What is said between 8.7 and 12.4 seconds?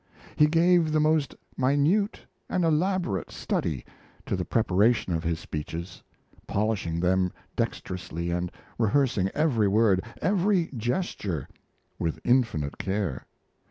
rehearsing every word, every gesture, with